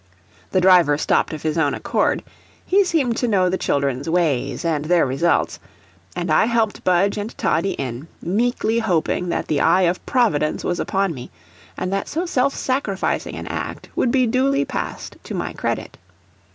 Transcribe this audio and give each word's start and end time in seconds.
The 0.49 0.59
driver 0.61 0.97
stopped 0.97 1.31
of 1.31 1.43
his 1.43 1.59
own 1.59 1.75
accord, 1.75 2.23
he 2.65 2.83
seemed 2.83 3.17
to 3.17 3.27
know 3.27 3.49
the 3.49 3.55
children's 3.59 4.09
ways 4.09 4.65
and 4.65 4.85
their 4.85 5.05
results, 5.05 5.59
and 6.15 6.31
I 6.31 6.45
helped 6.45 6.83
Budge 6.83 7.19
and 7.19 7.37
Toddie 7.37 7.73
in, 7.73 8.07
meekly 8.19 8.79
hoping 8.79 9.29
that 9.29 9.47
the 9.47 9.61
eye 9.61 9.83
of 9.83 10.03
Providence 10.07 10.63
was 10.63 10.79
upon 10.79 11.13
me, 11.13 11.29
and 11.77 11.93
that 11.93 12.07
so 12.07 12.25
self 12.25 12.55
sacrificing 12.55 13.35
an 13.35 13.45
act 13.45 13.89
would 13.95 14.09
be 14.09 14.25
duly 14.25 14.65
passed 14.65 15.17
to 15.25 15.35
my 15.35 15.53
credit. 15.53 15.99